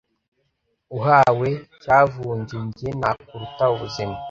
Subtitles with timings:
[0.97, 1.49] uhawe
[1.81, 4.17] cyavunje jye nakuruta ubuzima.